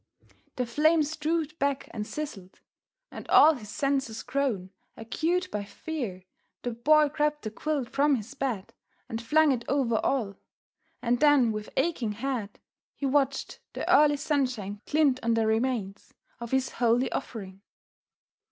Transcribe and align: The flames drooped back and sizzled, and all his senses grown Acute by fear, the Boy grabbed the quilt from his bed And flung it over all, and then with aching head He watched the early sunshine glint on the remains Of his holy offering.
The 0.55 0.65
flames 0.65 1.15
drooped 1.15 1.59
back 1.59 1.87
and 1.91 2.07
sizzled, 2.07 2.59
and 3.11 3.27
all 3.29 3.53
his 3.53 3.69
senses 3.69 4.23
grown 4.23 4.71
Acute 4.97 5.47
by 5.51 5.63
fear, 5.63 6.23
the 6.63 6.71
Boy 6.71 7.07
grabbed 7.07 7.43
the 7.43 7.51
quilt 7.51 7.87
from 7.87 8.15
his 8.15 8.33
bed 8.33 8.73
And 9.07 9.21
flung 9.21 9.51
it 9.51 9.63
over 9.67 9.97
all, 9.97 10.37
and 11.03 11.19
then 11.19 11.51
with 11.51 11.69
aching 11.77 12.13
head 12.13 12.57
He 12.95 13.05
watched 13.05 13.59
the 13.73 13.87
early 13.95 14.17
sunshine 14.17 14.81
glint 14.87 15.19
on 15.21 15.35
the 15.35 15.45
remains 15.45 16.15
Of 16.39 16.49
his 16.49 16.69
holy 16.71 17.11
offering. 17.11 17.61